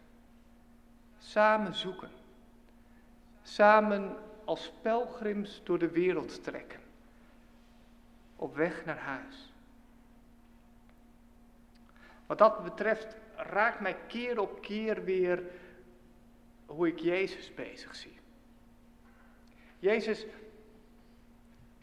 Samen 1.20 1.76
zoeken. 1.76 2.10
Samen 3.44 4.16
als 4.46 4.72
pelgrims 4.82 5.62
door 5.64 5.80
de 5.80 5.90
wereld 5.90 6.44
trekken. 6.44 6.80
Op 8.36 8.56
weg 8.56 8.86
naar 8.86 9.00
huis. 9.00 9.54
Wat 12.26 12.38
dat 12.38 12.64
betreft 12.64 13.16
raakt 13.36 13.80
mij 13.80 13.98
keer 14.08 14.40
op 14.40 14.62
keer 14.62 15.04
weer 15.04 15.44
hoe 16.66 16.88
ik 16.88 17.00
Jezus 17.00 17.54
bezig 17.54 17.96
zie. 17.96 18.22
Jezus, 19.84 20.26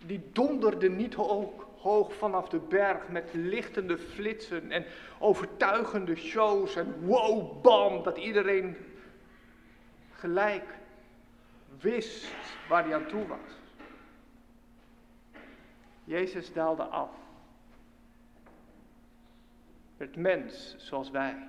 die 0.07 0.31
donderde 0.33 0.91
niet 0.91 1.15
hoog, 1.15 2.15
vanaf 2.15 2.49
de 2.49 2.59
berg 2.59 3.09
met 3.09 3.31
lichtende 3.33 3.99
flitsen 3.99 4.71
en 4.71 4.85
overtuigende 5.19 6.17
shows 6.17 6.77
en 6.77 7.07
wow, 7.07 7.63
bam, 7.63 8.03
dat 8.03 8.19
iedereen 8.19 8.77
gelijk 10.13 10.79
wist 11.81 12.35
waar 12.69 12.85
hij 12.85 12.95
aan 12.95 13.07
toe 13.07 13.27
was. 13.27 13.59
Jezus 16.05 16.53
daalde 16.53 16.83
af. 16.83 17.11
Het 19.97 20.17
mens 20.17 20.75
zoals 20.79 21.11
wij. 21.11 21.49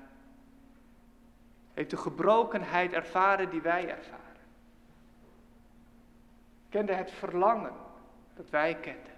Heeft 1.73 1.89
de 1.89 1.97
gebrokenheid 1.97 2.93
ervaren 2.93 3.49
die 3.49 3.61
wij 3.61 3.89
ervaren 3.89 4.30
kende 6.71 6.93
het 6.93 7.11
verlangen 7.11 7.73
dat 8.33 8.49
wij 8.49 8.75
kenden. 8.75 9.13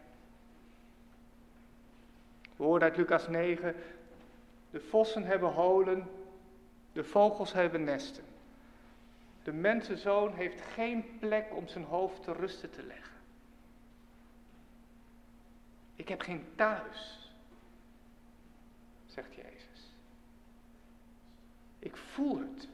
We 2.55 2.63
hoorden 2.63 2.89
uit 2.89 2.97
Lucas 2.97 3.27
9, 3.27 3.75
de 4.69 4.79
vossen 4.79 5.23
hebben 5.23 5.49
holen, 5.49 6.09
de 6.91 7.03
vogels 7.03 7.53
hebben 7.53 7.83
nesten. 7.83 8.23
De 9.43 9.51
mensenzoon 9.51 10.33
heeft 10.33 10.61
geen 10.61 11.19
plek 11.19 11.55
om 11.55 11.67
zijn 11.67 11.83
hoofd 11.83 12.23
te 12.23 12.33
rusten 12.33 12.71
te 12.71 12.83
leggen. 12.83 13.13
Ik 15.95 16.07
heb 16.07 16.21
geen 16.21 16.45
thuis, 16.55 17.31
zegt 19.05 19.35
Jezus. 19.35 19.95
Ik 21.79 21.97
voel 21.97 22.39
het. 22.39 22.67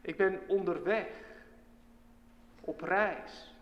Ik 0.00 0.16
ben 0.16 0.40
onderweg, 0.48 1.08
op 2.60 2.80
reis, 2.80 3.53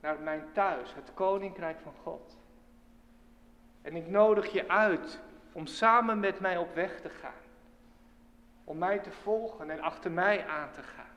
naar 0.00 0.20
mijn 0.20 0.44
thuis, 0.52 0.94
het 0.94 1.10
koninkrijk 1.14 1.80
van 1.80 1.94
God. 2.02 2.36
En 3.82 3.96
ik 3.96 4.06
nodig 4.06 4.52
je 4.52 4.68
uit 4.68 5.20
om 5.52 5.66
samen 5.66 6.20
met 6.20 6.40
mij 6.40 6.56
op 6.56 6.74
weg 6.74 7.00
te 7.00 7.08
gaan. 7.08 7.32
Om 8.64 8.78
mij 8.78 8.98
te 8.98 9.10
volgen 9.10 9.70
en 9.70 9.80
achter 9.80 10.10
mij 10.10 10.46
aan 10.46 10.72
te 10.72 10.82
gaan. 10.82 11.16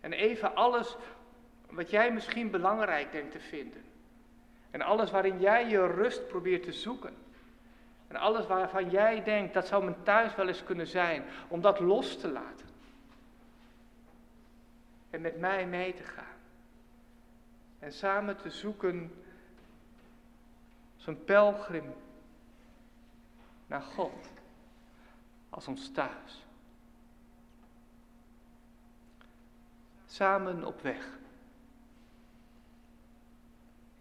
En 0.00 0.12
even 0.12 0.54
alles 0.54 0.96
wat 1.70 1.90
jij 1.90 2.12
misschien 2.12 2.50
belangrijk 2.50 3.12
denkt 3.12 3.32
te 3.32 3.40
vinden. 3.40 3.84
En 4.70 4.82
alles 4.82 5.10
waarin 5.10 5.40
jij 5.40 5.68
je 5.68 5.86
rust 5.86 6.28
probeert 6.28 6.62
te 6.62 6.72
zoeken. 6.72 7.14
En 8.08 8.16
alles 8.16 8.46
waarvan 8.46 8.90
jij 8.90 9.22
denkt, 9.22 9.54
dat 9.54 9.66
zou 9.66 9.84
mijn 9.84 10.02
thuis 10.02 10.34
wel 10.34 10.48
eens 10.48 10.64
kunnen 10.64 10.86
zijn, 10.86 11.24
om 11.48 11.60
dat 11.60 11.80
los 11.80 12.16
te 12.20 12.28
laten. 12.28 12.66
En 15.10 15.20
met 15.20 15.38
mij 15.38 15.66
mee 15.66 15.94
te 15.94 16.02
gaan. 16.02 16.31
En 17.82 17.92
samen 17.92 18.36
te 18.36 18.50
zoeken 18.50 19.12
een 21.04 21.24
pelgrim 21.24 21.94
naar 23.66 23.82
God. 23.82 24.30
Als 25.50 25.68
ons 25.68 25.92
thuis. 25.92 26.46
Samen 30.06 30.64
op 30.64 30.80
weg. 30.80 31.18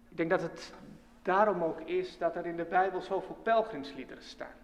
Ik 0.09 0.17
denk 0.17 0.29
dat 0.29 0.41
het 0.41 0.73
daarom 1.21 1.63
ook 1.63 1.79
is 1.79 2.17
dat 2.17 2.35
er 2.35 2.45
in 2.45 2.57
de 2.57 2.65
Bijbel 2.65 3.01
zoveel 3.01 3.35
pelgrimsliederen 3.35 4.23
staan. 4.23 4.57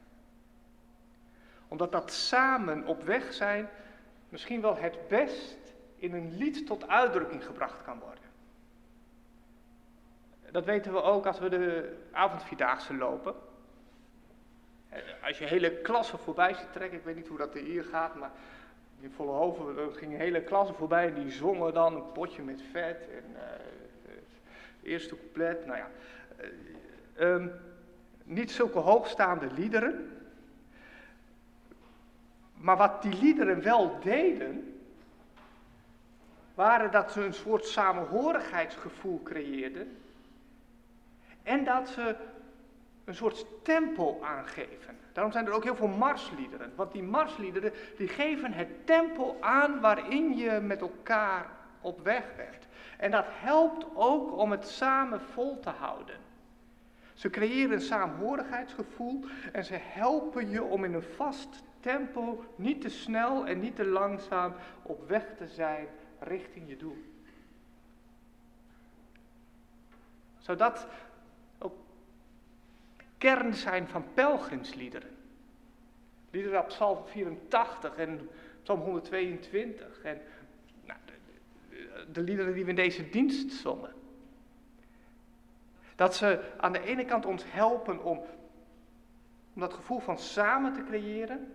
Omdat 1.67 1.91
dat 1.91 2.11
samen 2.11 2.85
op 2.85 3.03
weg 3.03 3.33
zijn 3.33 3.69
misschien 4.29 4.61
wel 4.61 4.77
het 4.77 5.07
best 5.07 5.57
in 5.95 6.13
een 6.13 6.37
lied 6.37 6.65
tot 6.65 6.87
uitdrukking 6.87 7.45
gebracht 7.45 7.83
kan 7.83 7.99
worden. 7.99 8.26
Dat 10.51 10.65
weten 10.65 10.93
we 10.93 11.01
ook 11.01 11.25
als 11.25 11.39
we 11.39 11.49
de 11.49 11.95
avondvierdaagse 12.11 12.95
lopen. 12.95 13.35
Als 15.23 15.37
je 15.37 15.45
hele 15.45 15.71
klassen 15.71 16.19
voorbij 16.19 16.53
ziet 16.53 16.73
trekken, 16.73 16.97
ik 16.97 17.03
weet 17.03 17.15
niet 17.15 17.27
hoe 17.27 17.37
dat 17.37 17.53
hier 17.53 17.83
gaat, 17.83 18.15
maar 18.15 18.31
in 18.99 19.11
volle 19.11 19.31
hoven 19.31 19.95
gingen 19.95 20.19
hele 20.19 20.41
klassen 20.41 20.75
voorbij 20.75 21.07
en 21.07 21.13
die 21.13 21.31
zongen 21.31 21.73
dan 21.73 21.95
een 21.95 22.11
potje 22.11 22.41
met 22.41 22.61
vet 22.71 23.07
en 23.09 23.23
uh, 23.33 23.39
het 24.01 24.83
eerste 24.83 25.15
couplet, 25.15 25.65
nou 25.65 25.77
ja. 25.77 25.89
Uh, 27.19 27.45
niet 28.23 28.51
zulke 28.51 28.79
hoogstaande 28.79 29.51
liederen, 29.51 30.11
maar 32.53 32.77
wat 32.77 33.01
die 33.01 33.13
liederen 33.13 33.63
wel 33.63 33.99
deden, 33.99 34.81
waren 36.53 36.91
dat 36.91 37.11
ze 37.11 37.25
een 37.25 37.33
soort 37.33 37.65
samenhorigheidsgevoel 37.65 39.23
creëerden 39.23 39.97
en 41.47 41.63
dat 41.63 41.89
ze 41.89 42.15
een 43.05 43.15
soort 43.15 43.45
tempo 43.63 44.21
aangeven. 44.21 44.97
Daarom 45.13 45.31
zijn 45.31 45.45
er 45.45 45.51
ook 45.51 45.63
heel 45.63 45.75
veel 45.75 45.87
marsliederen. 45.87 46.71
Want 46.75 46.91
die 46.91 47.03
marsliederen 47.03 47.73
die 47.97 48.07
geven 48.07 48.53
het 48.53 48.85
tempo 48.85 49.37
aan 49.39 49.79
waarin 49.79 50.37
je 50.37 50.51
met 50.51 50.81
elkaar 50.81 51.49
op 51.81 52.03
weg 52.03 52.35
bent. 52.35 52.67
En 52.97 53.11
dat 53.11 53.25
helpt 53.27 53.85
ook 53.93 54.37
om 54.37 54.51
het 54.51 54.67
samen 54.67 55.21
vol 55.21 55.59
te 55.59 55.69
houden. 55.69 56.15
Ze 57.13 57.29
creëren 57.29 57.71
een 57.71 57.81
saamhorigheidsgevoel 57.81 59.25
en 59.51 59.65
ze 59.65 59.77
helpen 59.81 60.49
je 60.49 60.63
om 60.63 60.83
in 60.83 60.93
een 60.93 61.03
vast 61.15 61.63
tempo, 61.79 62.43
niet 62.55 62.81
te 62.81 62.89
snel 62.89 63.45
en 63.45 63.59
niet 63.59 63.75
te 63.75 63.85
langzaam, 63.85 64.53
op 64.81 65.07
weg 65.07 65.25
te 65.37 65.47
zijn 65.47 65.87
richting 66.19 66.69
je 66.69 66.77
doel. 66.77 67.03
Zodat 70.37 70.87
kern 73.17 73.53
zijn 73.53 73.87
van 73.87 74.05
pelgrimsliederen. 74.13 75.15
Liederen 76.31 76.59
op 76.59 76.67
Psalm 76.67 77.05
84 77.05 77.95
en 77.95 78.29
Psalm 78.63 78.79
122 78.79 80.01
en 80.01 80.21
nou, 80.85 80.99
de, 81.05 82.05
de, 82.11 82.21
liederen 82.21 82.53
die 82.53 82.63
we 82.63 82.69
in 82.69 82.75
deze 82.75 83.09
dienst 83.09 83.51
zongen. 83.51 83.93
Dat 85.95 86.15
ze 86.15 86.53
aan 86.57 86.71
de 86.71 86.81
ene 86.81 87.05
kant 87.05 87.25
ons 87.25 87.43
helpen 87.47 88.03
om, 88.03 88.17
om 89.53 89.61
dat 89.61 89.73
gevoel 89.73 89.99
van 89.99 90.19
samen 90.19 90.73
te 90.73 90.83
creëren. 90.83 91.51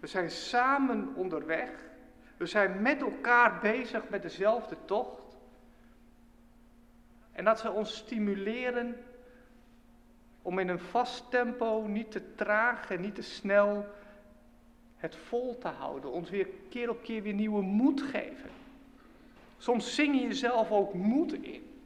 We 0.00 0.06
zijn 0.06 0.30
samen 0.30 1.14
onderweg. 1.14 1.70
We 2.36 2.46
zijn 2.46 2.82
met 2.82 3.00
elkaar 3.00 3.60
bezig 3.60 4.08
met 4.08 4.22
dezelfde 4.22 4.76
tocht. 4.84 5.36
En 7.32 7.44
dat 7.44 7.58
ze 7.58 7.70
ons 7.70 7.96
stimuleren 7.96 8.96
om 10.48 10.58
in 10.58 10.68
een 10.68 10.78
vast 10.78 11.30
tempo, 11.30 11.86
niet 11.86 12.10
te 12.10 12.34
traag 12.34 12.90
en 12.90 13.00
niet 13.00 13.14
te 13.14 13.22
snel, 13.22 13.86
het 14.96 15.16
vol 15.16 15.58
te 15.58 15.68
houden. 15.68 16.10
Ons 16.10 16.30
weer 16.30 16.48
keer 16.68 16.90
op 16.90 17.02
keer 17.02 17.22
weer 17.22 17.32
nieuwe 17.34 17.62
moed 17.62 18.02
geven. 18.02 18.50
Soms 19.58 19.94
zing 19.94 20.14
je 20.14 20.26
jezelf 20.26 20.70
ook 20.70 20.94
moed 20.94 21.32
in. 21.32 21.80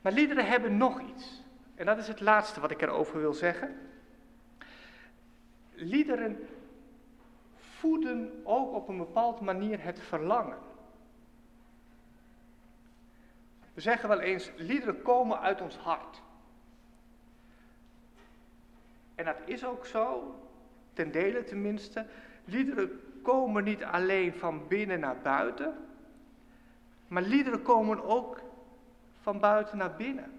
Maar 0.00 0.12
liederen 0.12 0.46
hebben 0.46 0.76
nog 0.76 1.00
iets. 1.00 1.42
En 1.74 1.86
dat 1.86 1.98
is 1.98 2.08
het 2.08 2.20
laatste 2.20 2.60
wat 2.60 2.70
ik 2.70 2.82
erover 2.82 3.20
wil 3.20 3.34
zeggen. 3.34 3.74
Liederen 5.74 6.48
voeden 7.58 8.40
ook 8.44 8.74
op 8.74 8.88
een 8.88 8.98
bepaalde 8.98 9.44
manier 9.44 9.82
het 9.82 10.00
verlangen. 10.00 10.58
We 13.74 13.80
zeggen 13.80 14.08
wel 14.08 14.20
eens, 14.20 14.50
liederen 14.56 15.02
komen 15.02 15.40
uit 15.40 15.60
ons 15.60 15.76
hart. 15.76 16.22
En 19.14 19.24
dat 19.24 19.36
is 19.44 19.64
ook 19.64 19.86
zo, 19.86 20.34
ten 20.92 21.12
dele 21.12 21.44
tenminste. 21.44 22.06
Liederen 22.44 23.00
komen 23.22 23.64
niet 23.64 23.84
alleen 23.84 24.32
van 24.32 24.68
binnen 24.68 25.00
naar 25.00 25.18
buiten, 25.22 25.74
maar 27.08 27.22
liederen 27.22 27.62
komen 27.62 28.04
ook 28.04 28.40
van 29.20 29.40
buiten 29.40 29.78
naar 29.78 29.96
binnen. 29.96 30.32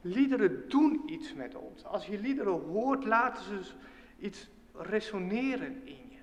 Liederen 0.00 0.68
doen 0.68 1.02
iets 1.06 1.34
met 1.34 1.54
ons. 1.54 1.84
Als 1.84 2.06
je 2.06 2.18
liederen 2.18 2.52
hoort, 2.52 3.04
laten 3.04 3.42
ze 3.44 3.72
iets 4.18 4.48
resoneren 4.74 5.86
in 5.86 6.08
je. 6.08 6.18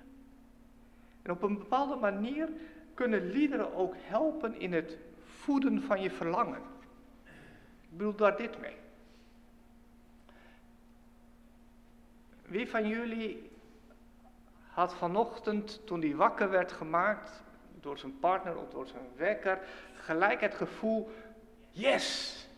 En 1.22 1.30
op 1.30 1.42
een 1.42 1.58
bepaalde 1.58 1.96
manier 1.96 2.48
kunnen 2.94 3.30
liederen 3.30 3.74
ook 3.74 3.94
helpen 3.98 4.60
in 4.60 4.72
het 4.72 4.98
voeden 5.48 5.82
van 5.82 6.00
je 6.00 6.10
verlangen. 6.10 6.62
Ik 7.80 7.90
bedoel 7.90 8.14
daar 8.14 8.36
dit 8.36 8.60
mee. 8.60 8.76
Wie 12.42 12.68
van 12.68 12.88
jullie 12.88 13.50
had 14.66 14.94
vanochtend, 14.94 15.86
toen 15.86 16.00
hij 16.00 16.14
wakker 16.14 16.50
werd 16.50 16.72
gemaakt 16.72 17.42
door 17.80 17.98
zijn 17.98 18.18
partner 18.18 18.56
of 18.56 18.68
door 18.70 18.86
zijn 18.86 19.04
wekker, 19.16 19.58
gelijk 19.94 20.40
het 20.40 20.54
gevoel, 20.54 21.10
yes, 21.70 22.48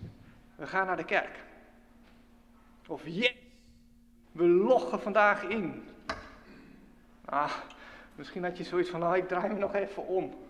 we 0.54 0.66
gaan 0.66 0.86
naar 0.86 0.96
de 0.96 1.04
kerk. 1.04 1.44
Of 2.86 3.02
yes, 3.04 3.36
we 4.32 4.44
loggen 4.44 5.00
vandaag 5.00 5.42
in. 5.42 5.84
Ah, 7.24 7.54
misschien 8.14 8.44
had 8.44 8.56
je 8.56 8.64
zoiets 8.64 8.90
van, 8.90 9.00
nou 9.00 9.16
ik 9.16 9.28
draai 9.28 9.48
me 9.48 9.58
nog 9.58 9.74
even 9.74 10.06
om. 10.06 10.48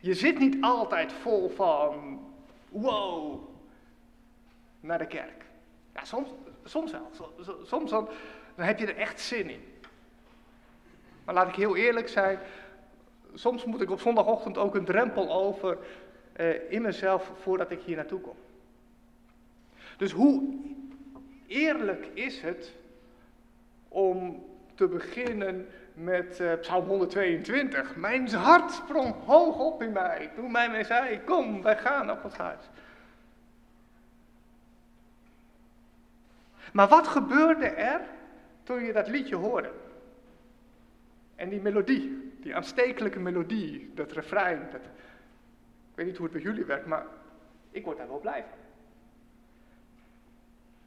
Je 0.00 0.14
zit 0.14 0.38
niet 0.38 0.56
altijd 0.60 1.12
vol 1.12 1.48
van, 1.48 2.20
wow, 2.68 3.40
naar 4.80 4.98
de 4.98 5.06
kerk. 5.06 5.44
Ja, 5.94 6.04
soms, 6.04 6.28
soms 6.64 6.92
wel. 6.92 7.10
Soms 7.62 7.90
dan, 7.90 8.08
dan 8.54 8.66
heb 8.66 8.78
je 8.78 8.86
er 8.86 8.96
echt 8.96 9.20
zin 9.20 9.50
in. 9.50 9.64
Maar 11.24 11.34
laat 11.34 11.48
ik 11.48 11.54
heel 11.54 11.76
eerlijk 11.76 12.08
zijn, 12.08 12.38
soms 13.34 13.64
moet 13.64 13.80
ik 13.80 13.90
op 13.90 14.00
zondagochtend 14.00 14.58
ook 14.58 14.74
een 14.74 14.84
drempel 14.84 15.32
over 15.32 15.78
uh, 16.36 16.72
in 16.72 16.82
mezelf 16.82 17.32
voordat 17.40 17.70
ik 17.70 17.80
hier 17.80 17.96
naartoe 17.96 18.20
kom. 18.20 18.36
Dus 19.96 20.12
hoe 20.12 20.58
eerlijk 21.46 22.06
is 22.14 22.40
het 22.40 22.74
om 23.88 24.44
te 24.74 24.88
beginnen 24.88 25.68
met 25.94 26.38
uh, 26.40 26.52
Psalm 26.60 26.86
122. 26.86 27.96
Mijn 27.96 28.28
hart 28.28 28.70
sprong 28.70 29.14
hoog 29.24 29.58
op 29.58 29.82
in 29.82 29.92
mij 29.92 30.30
toen 30.34 30.50
mij 30.50 30.70
mij 30.70 30.84
zei, 30.84 31.20
kom, 31.24 31.62
wij 31.62 31.76
gaan 31.76 32.06
naar 32.06 32.16
Gods 32.16 32.36
huis. 32.36 32.70
Maar 36.72 36.88
wat 36.88 37.08
gebeurde 37.08 37.66
er 37.66 38.00
toen 38.62 38.84
je 38.84 38.92
dat 38.92 39.08
liedje 39.08 39.36
hoorde. 39.36 39.70
En 41.34 41.48
die 41.48 41.60
melodie, 41.60 42.32
die 42.40 42.56
aanstekelijke 42.56 43.18
melodie, 43.18 43.90
dat 43.94 44.12
refrein, 44.12 44.68
dat, 44.72 44.80
ik 45.90 45.94
weet 45.94 46.06
niet 46.06 46.16
hoe 46.16 46.26
het 46.26 46.34
bij 46.34 46.44
jullie 46.44 46.64
werkt, 46.64 46.86
maar 46.86 47.06
ik 47.70 47.84
word 47.84 47.96
daar 47.96 48.08
wel 48.08 48.20
blij 48.20 48.44
van. 48.48 48.58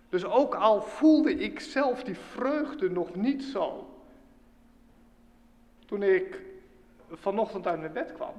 Dus 0.10 0.26
ook 0.26 0.56
al 0.56 0.82
voelde 0.82 1.34
ik 1.34 1.60
zelf 1.60 2.04
die 2.04 2.18
vreugde 2.18 2.90
nog 2.90 3.16
niet 3.16 3.44
zo, 3.44 3.93
toen 5.94 6.04
ik 6.04 6.42
vanochtend 7.10 7.68
uit 7.68 7.80
mijn 7.80 7.94
bed 7.94 8.14
kwam. 8.14 8.34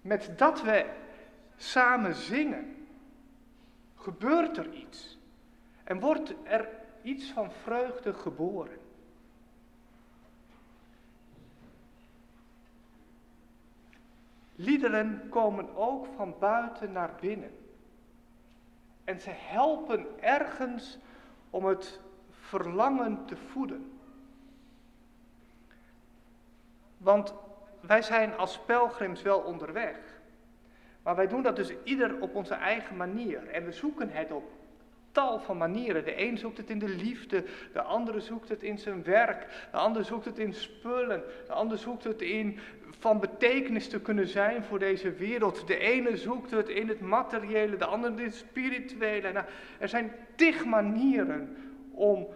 Met 0.00 0.32
dat 0.36 0.62
we 0.62 0.90
samen 1.56 2.14
zingen, 2.14 2.86
gebeurt 3.96 4.56
er 4.56 4.72
iets. 4.72 5.18
En 5.84 6.00
wordt 6.00 6.34
er 6.42 6.68
iets 7.02 7.30
van 7.30 7.52
vreugde 7.52 8.14
geboren. 8.14 8.78
Liederen 14.54 15.28
komen 15.28 15.76
ook 15.76 16.06
van 16.16 16.34
buiten 16.38 16.92
naar 16.92 17.14
binnen. 17.20 17.54
En 19.04 19.20
ze 19.20 19.30
helpen 19.30 20.06
ergens 20.22 20.98
om 21.50 21.64
het 21.64 22.00
verlangen 22.30 23.24
te 23.26 23.36
voeden. 23.36 23.93
Want 27.04 27.34
wij 27.80 28.02
zijn 28.02 28.36
als 28.36 28.58
pelgrims 28.58 29.22
wel 29.22 29.38
onderweg. 29.38 29.96
Maar 31.02 31.16
wij 31.16 31.26
doen 31.26 31.42
dat 31.42 31.56
dus 31.56 31.72
ieder 31.82 32.20
op 32.20 32.34
onze 32.34 32.54
eigen 32.54 32.96
manier. 32.96 33.48
En 33.48 33.64
we 33.64 33.72
zoeken 33.72 34.10
het 34.10 34.32
op 34.32 34.50
tal 35.12 35.40
van 35.40 35.56
manieren. 35.56 36.04
De 36.04 36.20
een 36.22 36.38
zoekt 36.38 36.56
het 36.56 36.70
in 36.70 36.78
de 36.78 36.88
liefde, 36.88 37.44
de 37.72 37.82
andere 37.82 38.20
zoekt 38.20 38.48
het 38.48 38.62
in 38.62 38.78
zijn 38.78 39.02
werk, 39.02 39.46
de 39.70 39.76
ander 39.76 40.04
zoekt 40.04 40.24
het 40.24 40.38
in 40.38 40.54
spullen, 40.54 41.22
de 41.46 41.52
ander 41.52 41.78
zoekt 41.78 42.04
het 42.04 42.22
in 42.22 42.58
van 42.98 43.20
betekenis 43.20 43.88
te 43.88 44.00
kunnen 44.00 44.28
zijn 44.28 44.62
voor 44.62 44.78
deze 44.78 45.12
wereld. 45.12 45.66
De 45.66 45.78
ene 45.78 46.16
zoekt 46.16 46.50
het 46.50 46.68
in 46.68 46.88
het 46.88 47.00
materiële, 47.00 47.76
de 47.76 47.84
andere 47.84 48.16
in 48.16 48.24
het 48.24 48.34
spirituele. 48.34 49.32
Nou, 49.32 49.46
er 49.78 49.88
zijn 49.88 50.12
tig 50.34 50.64
manieren 50.64 51.56
om 51.90 52.26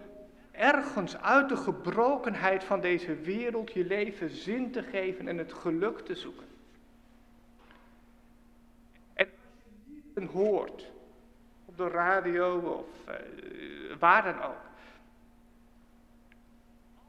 ergens 0.59 1.21
uit 1.21 1.49
de 1.49 1.57
gebrokenheid 1.57 2.65
van 2.65 2.81
deze 2.81 3.15
wereld 3.15 3.73
je 3.73 3.85
leven 3.85 4.31
zin 4.31 4.71
te 4.71 4.83
geven 4.83 5.29
en 5.29 5.39
het 5.39 5.53
geluk 5.53 5.99
te 5.99 6.15
zoeken. 6.15 6.47
En 9.15 9.27
als 10.15 10.25
je 10.25 10.39
hoort, 10.39 10.91
op 11.65 11.77
de 11.77 11.89
radio 11.89 12.59
of 12.59 13.15
uh, 13.15 13.15
waar 13.99 14.23
dan 14.23 14.43
ook, 14.43 14.67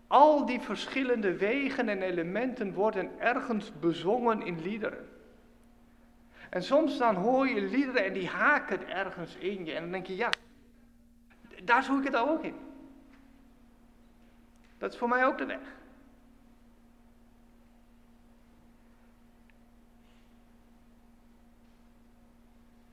al 0.07 0.45
die 0.45 0.59
verschillende 0.59 1.37
wegen 1.37 1.89
en 1.89 2.01
elementen 2.01 2.73
worden 2.73 3.19
ergens 3.19 3.71
bezongen 3.79 4.41
in 4.41 4.61
liederen. 4.61 5.09
En 6.49 6.63
soms 6.63 6.97
dan 6.97 7.15
hoor 7.15 7.47
je 7.47 7.61
liederen 7.61 8.05
en 8.05 8.13
die 8.13 8.27
haken 8.27 8.89
ergens 8.89 9.35
in 9.35 9.65
je. 9.65 9.73
En 9.73 9.81
dan 9.81 9.91
denk 9.91 10.05
je, 10.07 10.15
ja, 10.15 10.29
daar 11.63 11.83
zoek 11.83 11.99
ik 11.99 12.05
het 12.05 12.15
ook 12.15 12.43
in. 12.43 12.68
Dat 14.79 14.91
is 14.91 14.97
voor 14.97 15.09
mij 15.09 15.25
ook 15.25 15.37
de 15.37 15.45
weg. 15.45 15.59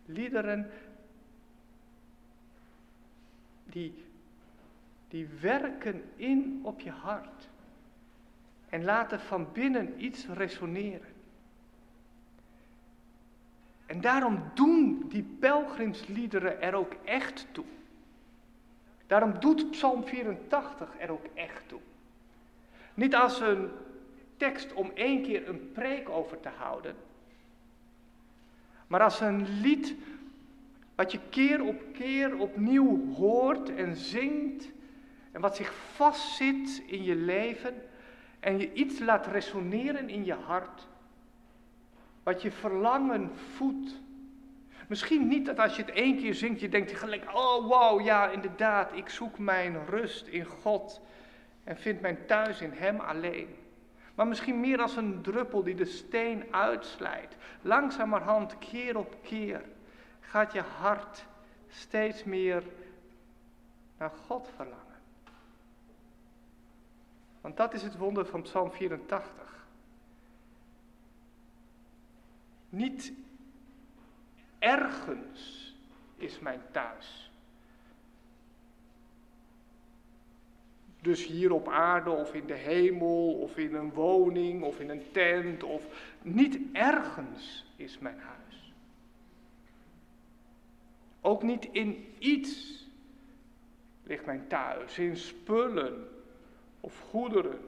Liederen 0.04 0.70
die, 3.64 4.04
die 5.08 5.28
werken 5.40 6.02
in 6.16 6.60
op 6.62 6.80
je 6.80 6.90
hart 6.90 7.48
en 8.68 8.84
laten 8.84 9.20
van 9.20 9.52
binnen 9.52 10.04
iets 10.04 10.26
resoneren. 10.26 11.14
En 13.86 14.00
daarom 14.00 14.50
doen 14.54 15.04
die 15.08 15.22
pelgrimsliederen 15.22 16.60
er 16.60 16.74
ook 16.74 16.92
echt 17.04 17.46
toe. 17.52 17.64
Daarom 19.06 19.40
doet 19.40 19.70
Psalm 19.70 20.04
84 20.04 20.88
er 20.98 21.10
ook 21.10 21.26
echt 21.34 21.68
toe. 21.68 21.80
Niet 22.94 23.14
als 23.14 23.40
een 23.40 23.68
tekst 24.36 24.72
om 24.72 24.90
één 24.94 25.22
keer 25.22 25.48
een 25.48 25.72
preek 25.72 26.08
over 26.08 26.40
te 26.40 26.48
houden, 26.48 26.94
maar 28.86 29.02
als 29.02 29.20
een 29.20 29.60
lied 29.60 29.94
wat 30.94 31.12
je 31.12 31.18
keer 31.30 31.64
op 31.64 31.82
keer 31.92 32.38
opnieuw 32.38 33.14
hoort 33.14 33.74
en 33.74 33.96
zingt 33.96 34.68
en 35.32 35.40
wat 35.40 35.56
zich 35.56 35.74
vastzit 35.74 36.82
in 36.86 37.02
je 37.02 37.14
leven 37.14 37.74
en 38.40 38.58
je 38.58 38.72
iets 38.72 38.98
laat 38.98 39.26
resoneren 39.26 40.08
in 40.08 40.24
je 40.24 40.34
hart, 40.34 40.86
wat 42.22 42.42
je 42.42 42.50
verlangen 42.50 43.30
voedt 43.54 44.00
Misschien 44.88 45.28
niet 45.28 45.46
dat 45.46 45.58
als 45.58 45.76
je 45.76 45.82
het 45.82 45.90
één 45.90 46.16
keer 46.16 46.34
zingt, 46.34 46.60
je 46.60 46.68
denkt 46.68 46.92
gelijk, 46.92 47.24
oh 47.34 47.66
wow, 47.66 48.00
ja 48.00 48.28
inderdaad, 48.30 48.92
ik 48.92 49.08
zoek 49.08 49.38
mijn 49.38 49.86
rust 49.86 50.26
in 50.26 50.44
God 50.44 51.00
en 51.64 51.76
vind 51.76 52.00
mijn 52.00 52.26
thuis 52.26 52.60
in 52.60 52.72
Hem 52.72 53.00
alleen. 53.00 53.56
Maar 54.14 54.26
misschien 54.26 54.60
meer 54.60 54.80
als 54.80 54.96
een 54.96 55.22
druppel 55.22 55.62
die 55.62 55.74
de 55.74 55.84
steen 55.84 56.44
uitslijt. 56.50 57.36
Langzamerhand, 57.62 58.58
keer 58.58 58.96
op 58.96 59.16
keer, 59.22 59.62
gaat 60.20 60.52
je 60.52 60.60
hart 60.60 61.26
steeds 61.68 62.24
meer 62.24 62.62
naar 63.98 64.12
God 64.26 64.48
verlangen. 64.56 64.84
Want 67.40 67.56
dat 67.56 67.74
is 67.74 67.82
het 67.82 67.96
wonder 67.96 68.26
van 68.26 68.42
Psalm 68.42 68.72
84. 68.72 69.66
Niet 72.68 73.12
Ergens 74.66 75.74
is 76.16 76.38
mijn 76.38 76.60
thuis. 76.70 77.30
Dus 81.00 81.26
hier 81.26 81.52
op 81.52 81.68
aarde 81.68 82.10
of 82.10 82.34
in 82.34 82.46
de 82.46 82.54
hemel 82.54 83.32
of 83.32 83.56
in 83.56 83.74
een 83.74 83.92
woning 83.92 84.62
of 84.62 84.80
in 84.80 84.90
een 84.90 85.12
tent 85.12 85.62
of 85.62 86.14
niet 86.22 86.58
ergens 86.72 87.64
is 87.76 87.98
mijn 87.98 88.18
huis. 88.18 88.72
Ook 91.20 91.42
niet 91.42 91.68
in 91.72 92.14
iets 92.18 92.84
ligt 94.02 94.26
mijn 94.26 94.46
thuis, 94.48 94.98
in 94.98 95.16
spullen 95.16 96.08
of 96.80 97.00
goederen 97.00 97.60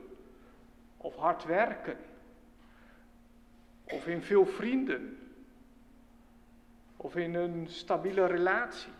of 0.96 1.16
hard 1.16 1.44
werken 1.44 1.98
of 3.84 4.06
in 4.06 4.22
veel 4.22 4.46
vrienden 4.46 5.27
of 7.00 7.16
in 7.16 7.34
een 7.34 7.66
stabiele 7.68 8.26
relatie. 8.26 8.92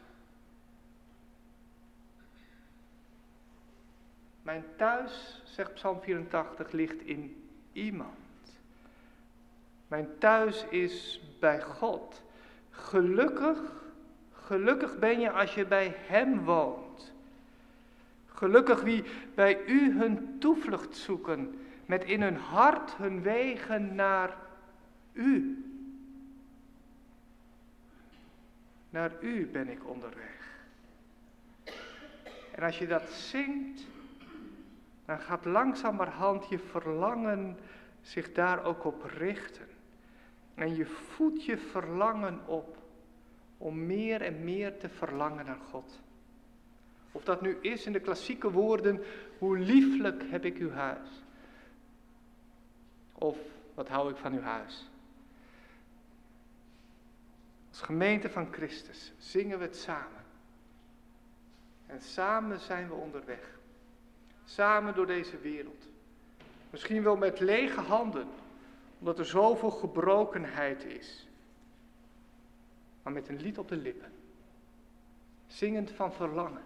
Mijn 4.43 4.65
thuis, 4.77 5.43
zegt 5.45 5.75
Psalm 5.75 6.01
84, 6.01 6.73
ligt 6.73 7.01
in 7.01 7.51
iemand. 7.73 8.17
Mijn 9.89 10.09
thuis 10.19 10.65
is 10.65 11.21
bij 11.39 11.63
God. 11.63 12.23
Gelukkig, 12.71 13.59
gelukkig 14.33 14.99
ben 14.99 15.21
je 15.21 15.31
als 15.31 15.55
je 15.55 15.67
bij 15.67 15.95
Hem 15.97 16.45
woont. 16.45 17.13
Gelukkig 18.27 18.83
wie 18.83 19.05
bij 19.35 19.65
U 19.67 19.99
hun 19.99 20.37
toevlucht 20.39 20.97
zoeken, 20.97 21.59
met 21.87 22.05
in 22.05 22.23
hun 22.23 22.37
hart 22.37 22.95
hun 22.97 23.23
wegen 23.23 23.95
naar 23.95 24.37
U. 25.13 25.63
Naar 28.91 29.13
u 29.21 29.47
ben 29.47 29.69
ik 29.69 29.89
onderweg. 29.89 30.67
En 32.55 32.63
als 32.63 32.79
je 32.79 32.87
dat 32.87 33.11
zingt, 33.11 33.87
dan 35.05 35.19
gaat 35.19 35.45
langzamerhand 35.45 36.49
je 36.49 36.59
verlangen 36.59 37.59
zich 38.01 38.33
daar 38.33 38.65
ook 38.65 38.85
op 38.85 39.03
richten. 39.03 39.67
En 40.55 40.77
je 40.77 40.87
voedt 40.87 41.45
je 41.45 41.59
verlangen 41.59 42.41
op 42.47 42.77
om 43.59 43.87
meer 43.87 44.23
en 44.23 44.45
meer 44.45 44.79
te 44.79 44.89
verlangen 44.89 45.47
naar 45.47 45.61
God. 45.71 46.01
Of 47.13 47.25
dat 47.25 47.41
nu 47.41 47.59
is 47.61 47.87
in 47.87 47.93
de 47.93 48.01
klassieke 48.01 48.51
woorden, 48.51 49.01
hoe 49.39 49.59
lieflijk 49.59 50.23
heb 50.31 50.45
ik 50.45 50.57
uw 50.57 50.71
huis. 50.71 51.09
Of 53.13 53.39
wat 53.75 53.89
hou 53.89 54.11
ik 54.11 54.17
van 54.17 54.33
uw 54.33 54.41
huis. 54.41 54.89
Als 57.79 57.87
gemeente 57.87 58.31
van 58.31 58.53
Christus 58.53 59.13
zingen 59.19 59.59
we 59.59 59.65
het 59.65 59.77
samen. 59.77 60.25
En 61.87 62.01
samen 62.01 62.61
zijn 62.61 62.89
we 62.89 62.95
onderweg. 62.95 63.59
Samen 64.45 64.95
door 64.95 65.07
deze 65.07 65.39
wereld. 65.39 65.89
Misschien 66.71 67.03
wel 67.03 67.17
met 67.17 67.41
lege 67.41 67.81
handen, 67.81 68.27
omdat 68.99 69.19
er 69.19 69.27
zoveel 69.27 69.71
gebrokenheid 69.71 70.85
is. 70.85 71.27
Maar 73.03 73.13
met 73.13 73.29
een 73.29 73.41
lied 73.41 73.59
op 73.59 73.69
de 73.69 73.77
lippen. 73.77 74.13
Zingend 75.47 75.91
van 75.91 76.13
verlangen. 76.13 76.65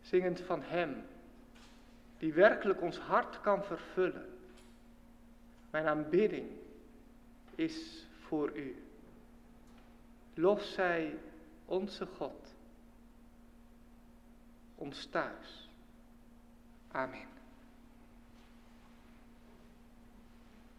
Zingend 0.00 0.40
van 0.40 0.62
Hem, 0.62 1.04
die 2.18 2.32
werkelijk 2.32 2.82
ons 2.82 2.98
hart 2.98 3.40
kan 3.40 3.64
vervullen. 3.64 4.38
Mijn 5.70 5.86
aanbidding 5.86 6.48
is 7.54 8.06
voor 8.26 8.56
U. 8.56 8.85
Lof 10.38 10.62
zij 10.62 11.18
onze 11.64 12.06
God, 12.06 12.54
ons 14.74 15.06
thuis. 15.10 15.68
Amen. 16.88 17.35